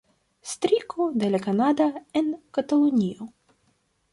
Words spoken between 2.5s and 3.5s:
Katalunio.